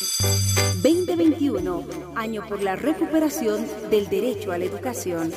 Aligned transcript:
2021, 0.00 1.84
año 2.16 2.42
por 2.48 2.62
la 2.62 2.74
recuperación 2.74 3.66
del 3.90 4.08
derecho 4.08 4.50
a 4.50 4.56
la 4.56 4.64
educación. 4.64 5.30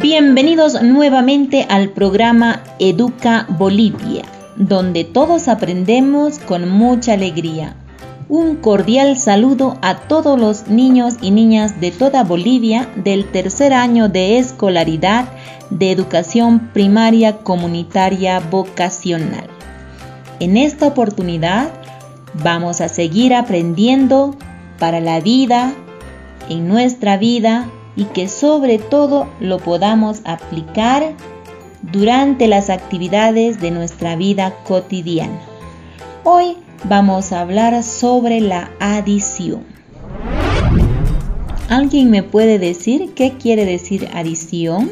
Bienvenidos 0.00 0.82
nuevamente 0.82 1.64
al 1.68 1.90
programa 1.90 2.64
Educa 2.80 3.46
Bolivia, 3.50 4.24
donde 4.56 5.04
todos 5.04 5.46
aprendemos 5.46 6.40
con 6.40 6.68
mucha 6.68 7.12
alegría. 7.12 7.76
Un 8.30 8.54
cordial 8.58 9.18
saludo 9.18 9.76
a 9.82 10.02
todos 10.06 10.38
los 10.38 10.68
niños 10.68 11.14
y 11.20 11.32
niñas 11.32 11.80
de 11.80 11.90
toda 11.90 12.22
Bolivia 12.22 12.88
del 12.94 13.28
tercer 13.28 13.72
año 13.72 14.08
de 14.08 14.38
escolaridad 14.38 15.24
de 15.70 15.90
educación 15.90 16.70
primaria 16.72 17.38
comunitaria 17.38 18.38
vocacional. 18.38 19.48
En 20.38 20.56
esta 20.56 20.86
oportunidad 20.86 21.72
vamos 22.34 22.80
a 22.80 22.88
seguir 22.88 23.34
aprendiendo 23.34 24.36
para 24.78 25.00
la 25.00 25.18
vida, 25.18 25.72
en 26.48 26.68
nuestra 26.68 27.16
vida 27.16 27.68
y 27.96 28.04
que 28.04 28.28
sobre 28.28 28.78
todo 28.78 29.26
lo 29.40 29.58
podamos 29.58 30.20
aplicar 30.24 31.14
durante 31.82 32.46
las 32.46 32.70
actividades 32.70 33.60
de 33.60 33.72
nuestra 33.72 34.14
vida 34.14 34.54
cotidiana. 34.68 35.40
Hoy 36.22 36.56
vamos 36.84 37.32
a 37.32 37.40
hablar 37.40 37.82
sobre 37.82 38.40
la 38.40 38.70
adición. 38.80 39.64
¿Alguien 41.68 42.10
me 42.10 42.22
puede 42.22 42.58
decir 42.58 43.12
qué 43.14 43.34
quiere 43.38 43.64
decir 43.64 44.08
adición? 44.12 44.90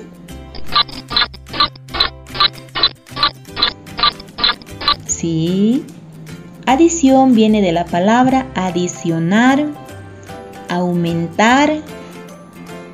Sí. 5.07 5.85
Adición 6.67 7.35
viene 7.35 7.63
de 7.63 7.73
la 7.73 7.85
palabra 7.85 8.47
adicionar, 8.55 9.67
aumentar 10.69 11.73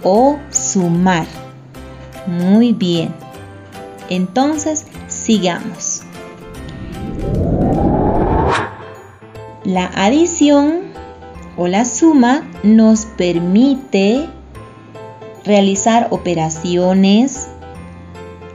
o 0.03 0.39
sumar. 0.50 1.27
Muy 2.27 2.72
bien. 2.72 3.12
Entonces, 4.09 4.87
sigamos. 5.09 5.84
La 9.75 9.86
adición 9.86 10.83
o 11.56 11.67
la 11.67 11.84
suma 11.84 12.48
nos 12.62 13.06
permite 13.06 14.28
realizar 15.44 16.06
operaciones 16.12 17.48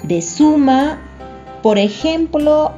de 0.04 0.22
suma. 0.22 0.98
Por 1.62 1.78
ejemplo, 1.78 2.72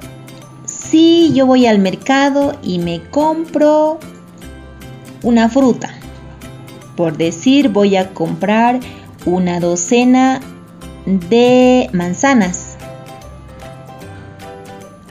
si 0.66 1.31
yo 1.33 1.45
voy 1.45 1.67
al 1.67 1.78
mercado 1.78 2.58
y 2.64 2.80
me 2.80 3.03
compro 3.11 4.00
una 5.22 5.48
fruta, 5.48 5.94
por 6.98 7.17
decir 7.17 7.70
voy 7.70 7.95
a 7.95 8.11
comprar 8.11 8.80
una 9.23 9.59
docena 9.59 10.42
de 11.05 11.92
manzanas 11.94 12.76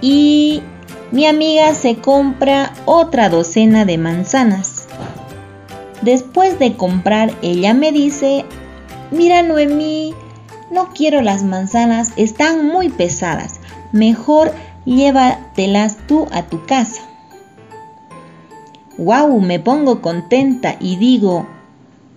y 0.00 0.65
mi 1.12 1.27
amiga 1.27 1.75
se 1.75 1.97
compra 1.97 2.72
otra 2.84 3.28
docena 3.28 3.84
de 3.84 3.98
manzanas. 3.98 4.86
Después 6.03 6.58
de 6.58 6.77
comprar, 6.77 7.33
ella 7.42 7.75
me 7.75 7.91
dice, 7.91 8.44
mira 9.11 9.42
Noemí, 9.42 10.14
no 10.70 10.91
quiero 10.94 11.20
las 11.20 11.42
manzanas, 11.42 12.12
están 12.16 12.66
muy 12.66 12.88
pesadas, 12.88 13.61
mejor 13.92 14.53
llévatelas 14.84 15.98
tú 16.06 16.27
a 16.31 16.44
tu 16.44 16.64
casa. 16.64 17.03
¡Wow! 18.97 19.41
Me 19.41 19.58
pongo 19.58 20.00
contenta 20.00 20.77
y 20.78 20.97
digo, 20.97 21.47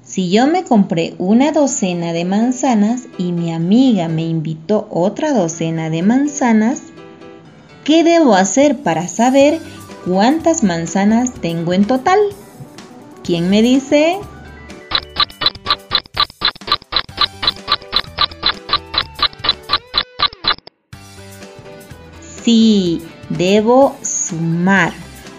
si 0.03 0.29
yo 0.29 0.47
me 0.47 0.63
compré 0.63 1.15
una 1.17 1.51
docena 1.51 2.13
de 2.13 2.25
manzanas 2.25 3.07
y 3.17 3.31
mi 3.31 3.51
amiga 3.53 4.07
me 4.07 4.23
invitó 4.23 4.87
otra 4.91 5.33
docena 5.33 5.89
de 5.89 6.03
manzanas, 6.03 6.92
¿Qué 7.83 8.05
debo 8.05 8.35
hacer 8.35 8.77
para 8.77 9.09
saber 9.09 9.59
cuántas 10.05 10.63
manzanas 10.63 11.33
tengo 11.33 11.73
en 11.73 11.85
total? 11.85 12.17
¿Quién 13.23 13.49
me 13.49 13.61
dice? 13.61 14.19
Sí, 22.43 23.01
debo 23.29 23.95
sumar. 24.01 24.93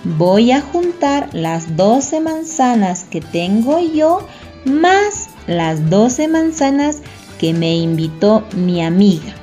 Voy 0.05 0.53
a 0.53 0.61
juntar 0.61 1.31
las 1.33 1.77
12 1.77 2.21
manzanas 2.21 3.05
que 3.05 3.23
tengo 3.23 3.81
yo 3.81 4.27
más 4.67 5.31
las 5.47 5.89
12 5.89 6.29
manzanas 6.29 7.01
que 7.39 7.55
me 7.55 7.77
invitó 7.77 8.45
mi 8.55 8.83
amiga. 8.83 9.35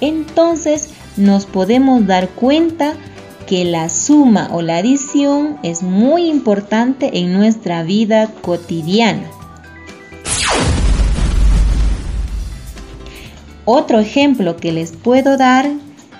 Entonces 0.00 0.90
nos 1.20 1.46
podemos 1.46 2.06
dar 2.06 2.28
cuenta 2.30 2.94
que 3.46 3.64
la 3.64 3.88
suma 3.88 4.48
o 4.52 4.62
la 4.62 4.78
adición 4.78 5.58
es 5.62 5.82
muy 5.82 6.26
importante 6.26 7.18
en 7.18 7.32
nuestra 7.32 7.82
vida 7.82 8.28
cotidiana. 8.42 9.30
Otro 13.64 14.00
ejemplo 14.00 14.56
que 14.56 14.72
les 14.72 14.92
puedo 14.92 15.36
dar 15.36 15.70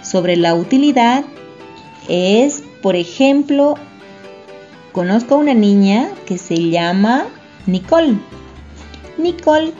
sobre 0.02 0.36
la 0.36 0.54
utilidad 0.54 1.24
es, 2.08 2.62
por 2.82 2.96
ejemplo, 2.96 3.74
conozco 4.92 5.34
a 5.34 5.38
una 5.38 5.54
niña 5.54 6.10
que 6.26 6.36
se 6.36 6.70
llama 6.70 7.26
Nicole. 7.66 8.18
Nicole 9.18 9.72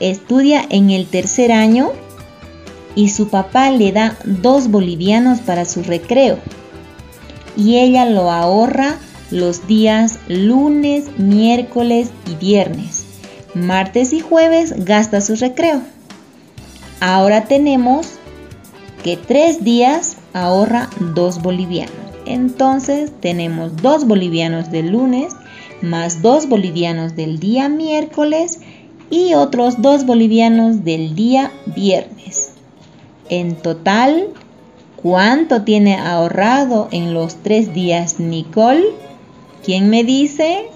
estudia 0.00 0.64
en 0.70 0.90
el 0.90 1.06
tercer 1.06 1.52
año 1.52 1.92
y 2.98 3.10
su 3.10 3.28
papá 3.28 3.70
le 3.70 3.92
da 3.92 4.16
dos 4.24 4.72
bolivianos 4.72 5.38
para 5.38 5.64
su 5.64 5.84
recreo. 5.84 6.36
Y 7.56 7.78
ella 7.78 8.04
lo 8.06 8.32
ahorra 8.32 8.96
los 9.30 9.68
días 9.68 10.18
lunes, 10.26 11.04
miércoles 11.16 12.10
y 12.28 12.34
viernes. 12.34 13.04
Martes 13.54 14.12
y 14.12 14.18
jueves 14.18 14.84
gasta 14.84 15.20
su 15.20 15.36
recreo. 15.36 15.80
Ahora 16.98 17.44
tenemos 17.44 18.08
que 19.04 19.16
tres 19.16 19.62
días 19.62 20.16
ahorra 20.32 20.90
dos 20.98 21.40
bolivianos. 21.40 21.94
Entonces 22.26 23.12
tenemos 23.20 23.76
dos 23.76 24.08
bolivianos 24.08 24.72
del 24.72 24.90
lunes 24.90 25.34
más 25.82 26.22
dos 26.22 26.48
bolivianos 26.48 27.14
del 27.14 27.38
día 27.38 27.68
miércoles 27.68 28.58
y 29.10 29.34
otros 29.34 29.80
dos 29.80 30.04
bolivianos 30.04 30.84
del 30.84 31.14
día 31.14 31.52
viernes. 31.66 32.37
En 33.30 33.56
total, 33.56 34.28
¿cuánto 34.96 35.62
tiene 35.62 35.96
ahorrado 35.96 36.88
en 36.90 37.12
los 37.12 37.36
tres 37.36 37.74
días 37.74 38.18
Nicole? 38.20 38.84
¿Quién 39.64 39.90
me 39.90 40.02
dice? 40.04 40.70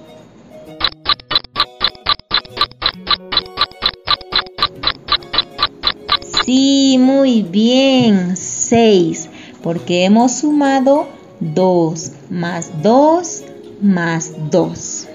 Sí, 6.45 6.99
muy 6.99 7.43
bien, 7.43 8.37
seis, 8.37 9.31
porque 9.63 10.05
hemos 10.05 10.33
sumado 10.33 11.07
dos 11.41 12.13
más 12.29 12.83
dos 12.83 13.43
más 13.81 14.33
dos. 14.51 15.09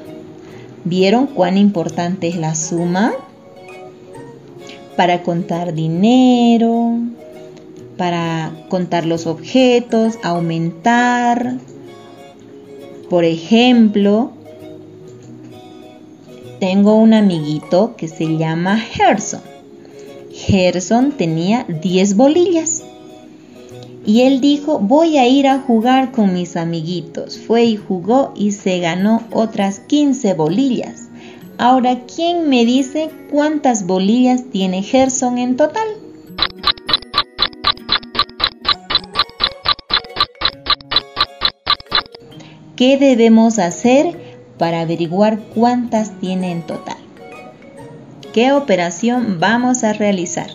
¿Vieron 0.85 1.27
cuán 1.27 1.57
importante 1.57 2.27
es 2.27 2.35
la 2.35 2.55
suma? 2.55 3.13
Para 4.95 5.21
contar 5.21 5.73
dinero, 5.73 6.97
para 7.97 8.53
contar 8.69 9.05
los 9.05 9.27
objetos, 9.27 10.19
aumentar. 10.23 11.55
Por 13.09 13.25
ejemplo, 13.25 14.31
tengo 16.59 16.95
un 16.95 17.13
amiguito 17.13 17.95
que 17.97 18.07
se 18.07 18.37
llama 18.37 18.77
Gerson. 18.77 19.41
Gerson 20.31 21.11
tenía 21.11 21.65
10 21.67 22.15
bolillas. 22.15 22.83
Y 24.05 24.21
él 24.21 24.39
dijo, 24.39 24.79
voy 24.79 25.17
a 25.17 25.27
ir 25.27 25.47
a 25.47 25.59
jugar 25.59 26.11
con 26.11 26.33
mis 26.33 26.55
amiguitos. 26.55 27.37
Fue 27.37 27.65
y 27.65 27.75
jugó 27.75 28.31
y 28.35 28.51
se 28.51 28.79
ganó 28.79 29.23
otras 29.31 29.79
15 29.79 30.33
bolillas. 30.33 31.09
Ahora, 31.57 32.01
¿quién 32.05 32.49
me 32.49 32.65
dice 32.65 33.09
cuántas 33.31 33.85
bolillas 33.85 34.43
tiene 34.51 34.83
Gerson 34.83 35.37
en 35.39 35.57
total? 35.57 35.87
¿Qué 42.77 42.97
debemos 42.99 43.57
hacer 43.57 44.15
para 44.59 44.81
averiguar 44.81 45.39
cuántas 45.55 46.11
tiene 46.19 46.51
en 46.51 46.61
total? 46.61 46.99
¿Qué 48.33 48.51
operación 48.51 49.39
vamos 49.39 49.83
a 49.83 49.93
realizar? 49.93 50.51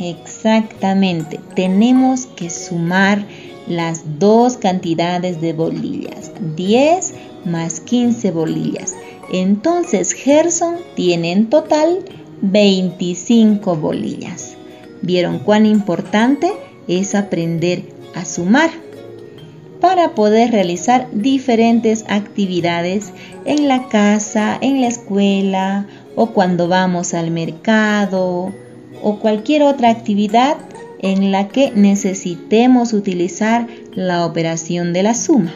Exactamente, 0.00 1.38
tenemos 1.54 2.26
que 2.26 2.50
sumar 2.50 3.24
las 3.68 4.18
dos 4.18 4.56
cantidades 4.56 5.40
de 5.40 5.52
bolillas, 5.52 6.32
10 6.56 7.14
más 7.44 7.78
15 7.78 8.32
bolillas. 8.32 8.96
Entonces 9.32 10.12
Gerson 10.12 10.78
tiene 10.96 11.30
en 11.30 11.50
total 11.50 12.00
25 12.42 13.76
bolillas. 13.76 14.56
¿Vieron 15.02 15.38
cuán 15.38 15.66
importante 15.66 16.52
es 16.88 17.14
aprender 17.14 17.84
a 18.16 18.24
sumar? 18.24 18.83
Para 19.84 20.14
poder 20.14 20.50
realizar 20.50 21.08
diferentes 21.12 22.06
actividades 22.08 23.12
en 23.44 23.68
la 23.68 23.88
casa, 23.88 24.56
en 24.58 24.80
la 24.80 24.86
escuela 24.86 25.86
o 26.16 26.30
cuando 26.30 26.68
vamos 26.68 27.12
al 27.12 27.30
mercado 27.30 28.50
o 29.02 29.18
cualquier 29.18 29.62
otra 29.62 29.90
actividad 29.90 30.56
en 31.00 31.30
la 31.30 31.48
que 31.48 31.70
necesitemos 31.72 32.94
utilizar 32.94 33.66
la 33.92 34.24
operación 34.24 34.94
de 34.94 35.02
la 35.02 35.12
suma. 35.12 35.52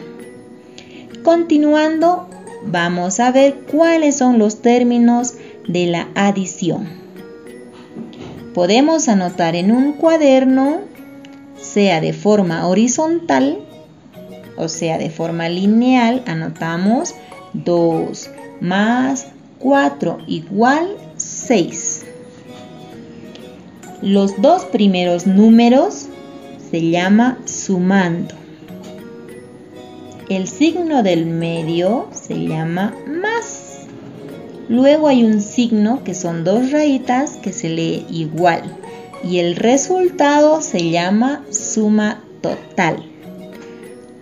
Continuando, 1.23 2.29
vamos 2.67 3.19
a 3.19 3.31
ver 3.31 3.55
cuáles 3.71 4.15
son 4.15 4.37
los 4.37 4.61
términos 4.61 5.33
de 5.67 5.87
la 5.87 6.07
adición. 6.13 6.87
Podemos 8.53 9.09
anotar 9.09 9.55
en 9.55 9.71
un 9.71 9.93
cuaderno, 9.93 10.81
sea 11.59 11.99
de 11.99 12.13
forma 12.13 12.67
horizontal, 12.67 13.65
o 14.59 14.67
sea 14.67 14.97
de 14.97 15.09
forma 15.09 15.49
lineal, 15.49 16.23
anotamos 16.27 17.15
2 17.53 18.29
más 18.61 19.27
4 19.59 20.19
igual 20.27 20.97
6. 21.17 22.05
Los 24.01 24.41
dos 24.41 24.65
primeros 24.65 25.27
números 25.27 26.07
se 26.71 26.89
llama 26.89 27.37
sumando. 27.45 28.35
El 30.29 30.47
signo 30.47 31.03
del 31.03 31.25
medio 31.25 32.07
se 32.11 32.35
llama 32.47 32.95
más. 33.07 33.79
Luego 34.69 35.07
hay 35.07 35.23
un 35.23 35.41
signo 35.41 36.03
que 36.03 36.13
son 36.13 36.43
dos 36.43 36.71
rayitas 36.71 37.37
que 37.37 37.51
se 37.51 37.69
lee 37.69 38.05
igual. 38.09 38.61
Y 39.23 39.39
el 39.39 39.55
resultado 39.55 40.61
se 40.61 40.91
llama 40.91 41.43
suma 41.49 42.21
total. 42.41 43.03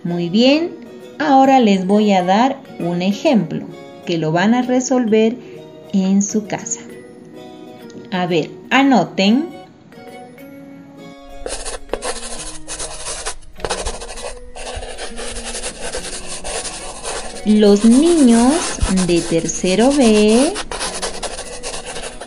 Muy 0.08 0.30
bien, 0.30 0.70
ahora 1.18 1.60
les 1.60 1.86
voy 1.86 2.14
a 2.14 2.24
dar 2.24 2.56
un 2.78 3.02
ejemplo 3.02 3.66
que 4.06 4.16
lo 4.16 4.32
van 4.32 4.54
a 4.54 4.62
resolver 4.62 5.36
en 5.92 6.22
su 6.22 6.46
casa. 6.46 6.80
A 8.10 8.24
ver, 8.24 8.50
anoten 8.70 9.50
Los 17.44 17.84
niños 17.84 18.54
de 19.06 19.20
tercero 19.20 19.92
B, 19.92 20.54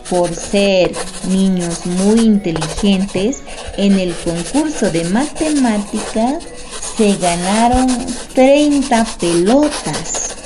por 0.08 0.32
ser 0.32 0.92
niños 1.28 1.84
muy 1.84 2.20
inteligentes, 2.20 3.42
en 3.76 3.98
el 3.98 4.14
concurso 4.14 4.88
de 4.90 5.04
matemáticas 5.06 6.51
se 6.96 7.16
ganaron 7.16 7.86
30 8.34 9.04
pelotas. 9.18 10.36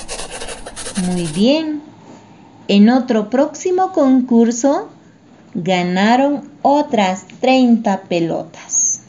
Muy 1.06 1.26
bien. 1.26 1.82
En 2.68 2.88
otro 2.90 3.30
próximo 3.30 3.92
concurso 3.92 4.88
ganaron 5.54 6.50
otras 6.62 7.26
30 7.40 8.02
pelotas. 8.02 9.02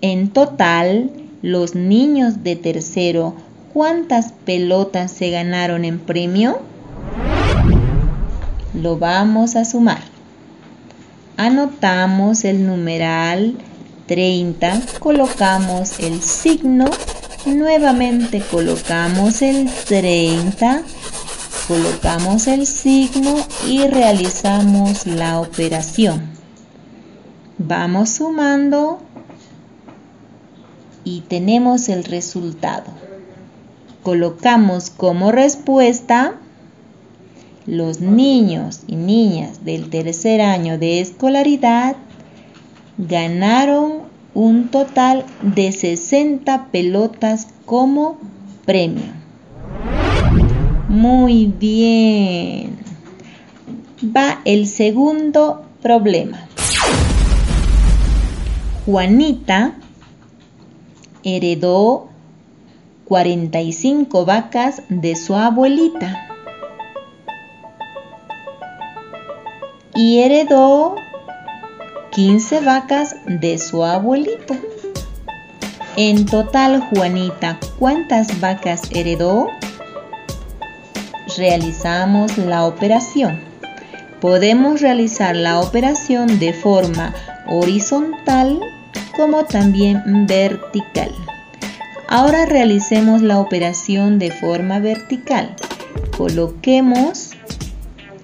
En 0.00 0.30
total, 0.30 1.10
los 1.42 1.74
niños 1.74 2.42
de 2.42 2.56
tercero 2.56 3.34
¿Cuántas 3.72 4.32
pelotas 4.32 5.12
se 5.12 5.30
ganaron 5.30 5.84
en 5.84 6.00
premio? 6.00 6.58
Lo 8.74 8.98
vamos 8.98 9.56
a 9.56 9.64
sumar. 9.64 10.00
Anotamos 11.36 12.44
el 12.44 12.66
numeral 12.66 13.56
30, 14.08 14.82
colocamos 14.98 16.00
el 16.00 16.20
signo, 16.20 16.86
nuevamente 17.46 18.40
colocamos 18.40 19.40
el 19.42 19.70
30, 19.86 20.82
colocamos 21.68 22.48
el 22.48 22.66
signo 22.66 23.36
y 23.68 23.86
realizamos 23.86 25.06
la 25.06 25.38
operación. 25.38 26.22
Vamos 27.58 28.10
sumando 28.10 28.98
y 31.04 31.20
tenemos 31.20 31.88
el 31.88 32.02
resultado 32.02 33.08
colocamos 34.08 34.88
como 34.88 35.32
respuesta 35.32 36.36
los 37.66 38.00
niños 38.00 38.80
y 38.86 38.96
niñas 38.96 39.66
del 39.66 39.90
tercer 39.90 40.40
año 40.40 40.78
de 40.78 41.00
escolaridad 41.00 41.94
ganaron 42.98 44.02
un 44.34 44.68
total 44.68 45.24
de 45.42 45.72
60 45.72 46.66
pelotas 46.66 47.48
como 47.64 48.18
premio. 48.66 49.04
Muy 50.88 51.46
bien. 51.46 52.78
Va 54.04 54.40
el 54.44 54.66
segundo 54.66 55.64
problema. 55.80 56.46
Juanita 58.84 59.74
heredó 61.22 62.08
45 63.04 64.24
vacas 64.24 64.82
de 64.88 65.16
su 65.16 65.34
abuelita. 65.34 66.26
Y 69.94 70.20
heredó 70.20 70.96
15 72.18 72.62
vacas 72.62 73.14
de 73.26 73.58
su 73.58 73.84
abuelito. 73.84 74.56
En 75.96 76.26
total, 76.26 76.80
Juanita, 76.90 77.60
¿cuántas 77.78 78.40
vacas 78.40 78.82
heredó? 78.90 79.46
Realizamos 81.36 82.36
la 82.36 82.64
operación. 82.64 83.38
Podemos 84.20 84.80
realizar 84.80 85.36
la 85.36 85.60
operación 85.60 86.40
de 86.40 86.52
forma 86.52 87.14
horizontal 87.46 88.58
como 89.16 89.44
también 89.44 90.26
vertical. 90.26 91.14
Ahora 92.08 92.46
realicemos 92.46 93.22
la 93.22 93.38
operación 93.38 94.18
de 94.18 94.32
forma 94.32 94.80
vertical. 94.80 95.54
Coloquemos 96.16 97.30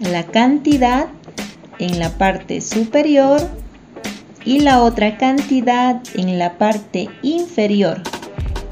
la 0.01 0.25
cantidad 0.25 1.07
en 1.79 2.01
la 2.01 2.11
parte 2.19 2.61
superior 2.61 3.41
y 4.45 4.61
la 4.61 4.83
otra 4.83 5.17
cantidad 5.17 6.01
en 6.15 6.39
la 6.39 6.59
parte 6.59 7.09
inferior. 7.23 8.03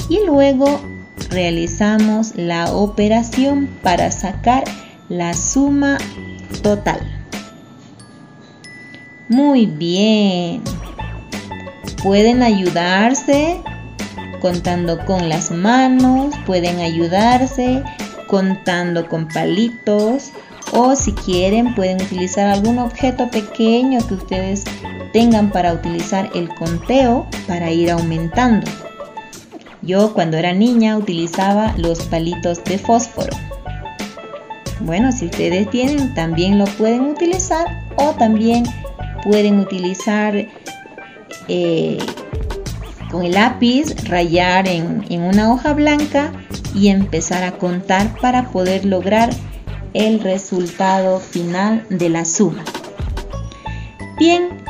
Y 0.09 0.21
luego 0.26 0.81
realizamos 1.31 2.35
la 2.37 2.73
operación 2.73 3.69
para 3.83 4.11
sacar 4.11 4.64
la 5.09 5.35
suma 5.35 5.99
total. 6.62 7.00
Muy 9.29 9.67
bien. 9.67 10.62
Pueden 12.02 12.43
ayudarse 12.43 13.61
contando 14.41 14.99
con 15.07 15.29
las 15.29 15.50
manos, 15.50 16.35
pueden 16.45 16.81
ayudarse 16.81 17.83
contando 18.26 19.09
con 19.09 19.29
palitos 19.29 20.33
o 20.73 20.97
si 20.97 21.12
quieren 21.12 21.75
pueden 21.75 22.02
utilizar 22.02 22.49
algún 22.49 22.79
objeto 22.79 23.31
pequeño 23.31 24.07
que 24.07 24.14
ustedes 24.14 24.64
tengan 25.12 25.50
para 25.50 25.73
utilizar 25.73 26.31
el 26.35 26.49
conteo 26.49 27.26
para 27.47 27.71
ir 27.71 27.90
aumentando. 27.90 28.71
Yo 29.83 30.14
cuando 30.14 30.37
era 30.37 30.52
niña 30.52 30.97
utilizaba 30.97 31.75
los 31.76 32.04
palitos 32.04 32.62
de 32.64 32.78
fósforo. 32.78 33.37
Bueno, 34.81 35.12
si 35.12 35.26
ustedes 35.26 35.71
tienen 35.71 36.14
también 36.14 36.59
lo 36.59 36.64
pueden 36.64 37.02
utilizar 37.02 37.66
o 37.97 38.11
también 38.12 38.64
pueden 39.25 39.61
utilizar 39.61 40.49
eh, 41.49 41.99
con 43.11 43.25
el 43.25 43.33
lápiz 43.33 43.95
rayar 44.09 44.66
en, 44.66 45.04
en 45.11 45.23
una 45.23 45.52
hoja 45.52 45.75
blanca 45.75 46.33
y 46.75 46.88
empezar 46.88 47.45
a 47.45 47.52
contar 47.52 48.16
para 48.21 48.50
poder 48.50 48.85
lograr 48.85 49.31
el 49.95 50.21
resultado 50.21 51.21
final 51.21 51.85
de 51.90 52.09
la 52.09 52.25
suma. 52.25 52.64
Bien, 54.19 54.62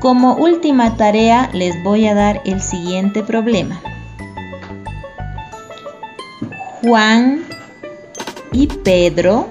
como 0.00 0.34
última 0.34 0.96
tarea 0.96 1.50
les 1.52 1.82
voy 1.82 2.06
a 2.06 2.14
dar 2.14 2.42
el 2.44 2.60
siguiente 2.60 3.22
problema. 3.22 3.80
Juan 6.82 7.44
y 8.52 8.68
Pedro 8.68 9.48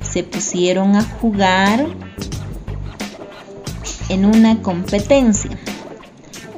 se 0.00 0.24
pusieron 0.24 0.96
a 0.96 1.02
jugar 1.02 1.86
en 4.08 4.24
una 4.24 4.62
competencia. 4.62 5.50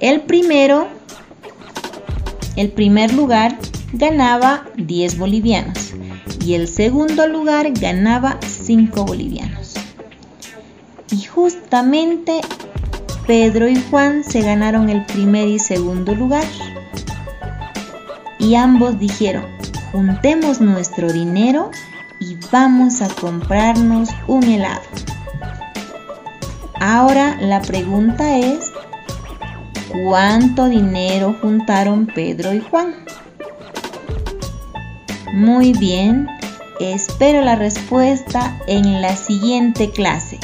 El 0.01 0.23
primero, 0.23 0.89
el 2.57 2.71
primer 2.71 3.13
lugar 3.13 3.59
ganaba 3.93 4.65
10 4.77 5.19
bolivianos 5.19 5.93
y 6.45 6.55
el 6.55 6.69
segundo 6.69 7.27
lugar 7.27 7.71
ganaba 7.73 8.39
5 8.47 9.05
bolivianos. 9.05 9.75
Y 11.11 11.25
justamente 11.25 12.41
Pedro 13.29 13.69
y 13.69 13.77
Juan 13.77 14.25
se 14.25 14.41
ganaron 14.41 14.89
el 14.89 15.05
primer 15.05 15.49
y 15.49 15.59
segundo 15.59 16.15
lugar. 16.15 16.47
Y 18.39 18.55
ambos 18.55 18.99
dijeron, 18.99 19.45
juntemos 19.93 20.63
nuestro 20.63 21.13
dinero 21.13 21.71
y 22.21 22.39
vamos 22.51 23.03
a 23.03 23.09
comprarnos 23.09 24.09
un 24.29 24.45
helado. 24.45 24.81
Ahora 26.81 27.37
la 27.39 27.61
pregunta 27.61 28.39
es, 28.39 28.73
¿cuánto 29.93 30.71
dinero 30.71 31.37
juntaron 31.43 32.07
Pedro 32.07 32.55
y 32.55 32.61
Juan? 32.61 32.95
Muy 35.35 35.75
bien, 35.75 36.29
espero 36.81 37.43
la 37.43 37.57
respuesta 37.57 38.59
en 38.67 39.03
la 39.03 39.15
siguiente 39.17 39.91
clase. 39.91 40.39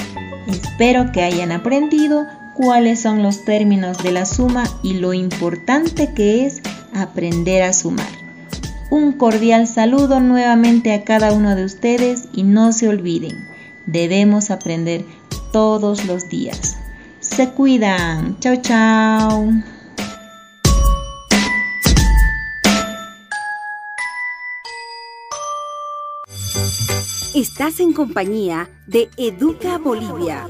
Espero 0.47 1.11
que 1.13 1.23
hayan 1.23 1.51
aprendido 1.51 2.27
cuáles 2.55 3.01
son 3.01 3.23
los 3.23 3.45
términos 3.45 3.99
de 4.03 4.13
la 4.13 4.25
suma 4.25 4.65
y 4.83 4.95
lo 4.95 5.13
importante 5.13 6.13
que 6.15 6.47
es 6.47 6.63
aprender 6.95 7.63
a 7.63 7.73
sumar. 7.73 8.07
Un 8.91 9.13
cordial 9.13 9.67
saludo 9.67 10.21
nuevamente 10.21 10.93
a 10.93 11.05
cada 11.05 11.33
uno 11.33 11.57
de 11.57 11.65
ustedes 11.65 12.29
y 12.33 12.45
no 12.45 12.73
se 12.73 12.89
olviden, 12.89 13.37
debemos 13.87 14.51
aprender 14.51 15.05
todos 15.53 16.05
los 16.05 16.29
días. 16.29 16.77
Se 17.21 17.49
cuidan. 17.51 18.39
Chao, 18.41 18.57
chao. 18.57 19.49
Estás 27.35 27.81
en 27.81 27.93
compañía 27.93 28.71
de 28.87 29.09
Educa 29.17 29.79
Bolivia. 29.79 30.47